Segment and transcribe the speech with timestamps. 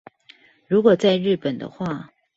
[0.67, 2.11] 如果在日本的話